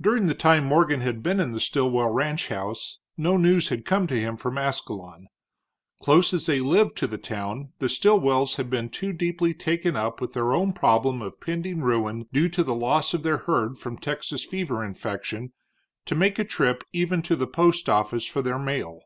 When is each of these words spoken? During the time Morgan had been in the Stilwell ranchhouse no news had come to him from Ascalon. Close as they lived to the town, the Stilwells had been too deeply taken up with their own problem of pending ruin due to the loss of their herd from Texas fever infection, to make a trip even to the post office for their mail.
During 0.00 0.28
the 0.28 0.36
time 0.36 0.64
Morgan 0.66 1.00
had 1.00 1.20
been 1.20 1.40
in 1.40 1.50
the 1.50 1.58
Stilwell 1.58 2.10
ranchhouse 2.10 3.00
no 3.16 3.36
news 3.36 3.70
had 3.70 3.84
come 3.84 4.06
to 4.06 4.14
him 4.14 4.36
from 4.36 4.56
Ascalon. 4.56 5.26
Close 6.00 6.32
as 6.32 6.46
they 6.46 6.60
lived 6.60 6.94
to 6.98 7.08
the 7.08 7.18
town, 7.18 7.72
the 7.80 7.88
Stilwells 7.88 8.54
had 8.54 8.70
been 8.70 8.88
too 8.88 9.12
deeply 9.12 9.52
taken 9.54 9.96
up 9.96 10.20
with 10.20 10.32
their 10.34 10.52
own 10.52 10.72
problem 10.74 11.20
of 11.22 11.40
pending 11.40 11.80
ruin 11.80 12.28
due 12.32 12.48
to 12.50 12.62
the 12.62 12.72
loss 12.72 13.14
of 13.14 13.24
their 13.24 13.38
herd 13.38 13.78
from 13.80 13.98
Texas 13.98 14.44
fever 14.44 14.84
infection, 14.84 15.52
to 16.06 16.14
make 16.14 16.38
a 16.38 16.44
trip 16.44 16.84
even 16.92 17.20
to 17.22 17.34
the 17.34 17.48
post 17.48 17.88
office 17.88 18.26
for 18.26 18.42
their 18.42 18.60
mail. 18.60 19.00